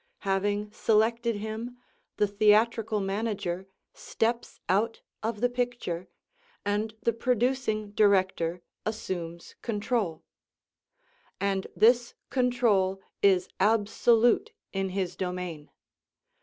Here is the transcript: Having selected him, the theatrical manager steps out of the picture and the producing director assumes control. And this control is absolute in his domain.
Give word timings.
Having 0.25 0.71
selected 0.71 1.35
him, 1.35 1.77
the 2.17 2.25
theatrical 2.25 2.99
manager 2.99 3.67
steps 3.93 4.59
out 4.67 4.99
of 5.21 5.41
the 5.41 5.47
picture 5.47 6.07
and 6.65 6.95
the 7.03 7.13
producing 7.13 7.91
director 7.91 8.63
assumes 8.83 9.53
control. 9.61 10.23
And 11.39 11.67
this 11.75 12.15
control 12.31 12.99
is 13.21 13.47
absolute 13.59 14.51
in 14.73 14.89
his 14.89 15.15
domain. 15.15 15.69